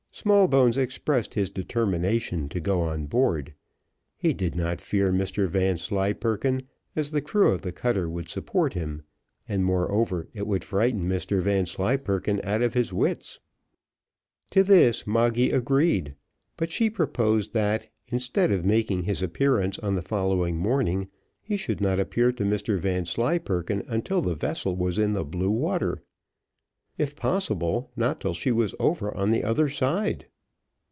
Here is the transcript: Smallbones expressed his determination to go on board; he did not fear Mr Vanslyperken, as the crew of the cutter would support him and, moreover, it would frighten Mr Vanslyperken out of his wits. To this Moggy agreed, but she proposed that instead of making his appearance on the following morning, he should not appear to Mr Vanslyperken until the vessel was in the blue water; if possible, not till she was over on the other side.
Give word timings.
Smallbones 0.13 0.77
expressed 0.77 1.33
his 1.33 1.49
determination 1.49 2.47
to 2.49 2.59
go 2.59 2.81
on 2.81 3.05
board; 3.07 3.53
he 4.17 4.33
did 4.33 4.53
not 4.55 4.79
fear 4.81 5.11
Mr 5.11 5.47
Vanslyperken, 5.47 6.59
as 6.95 7.09
the 7.09 7.21
crew 7.21 7.47
of 7.49 7.61
the 7.63 7.71
cutter 7.71 8.07
would 8.09 8.27
support 8.27 8.73
him 8.73 9.01
and, 9.49 9.63
moreover, 9.65 10.27
it 10.33 10.45
would 10.45 10.63
frighten 10.65 11.07
Mr 11.09 11.41
Vanslyperken 11.41 12.39
out 12.43 12.61
of 12.61 12.73
his 12.75 12.91
wits. 12.93 13.39
To 14.51 14.63
this 14.63 15.07
Moggy 15.07 15.49
agreed, 15.49 16.13
but 16.55 16.69
she 16.69 16.89
proposed 16.89 17.53
that 17.53 17.87
instead 18.09 18.51
of 18.51 18.65
making 18.65 19.03
his 19.03 19.23
appearance 19.23 19.79
on 19.79 19.95
the 19.95 20.03
following 20.03 20.55
morning, 20.57 21.07
he 21.41 21.55
should 21.57 21.79
not 21.81 21.99
appear 21.99 22.31
to 22.33 22.43
Mr 22.43 22.77
Vanslyperken 22.77 23.81
until 23.87 24.21
the 24.21 24.35
vessel 24.35 24.75
was 24.75 24.99
in 24.99 25.13
the 25.13 25.23
blue 25.25 25.49
water; 25.49 26.03
if 26.97 27.15
possible, 27.15 27.89
not 27.95 28.19
till 28.21 28.33
she 28.33 28.51
was 28.51 28.75
over 28.77 29.15
on 29.15 29.31
the 29.31 29.43
other 29.45 29.69
side. 29.69 30.25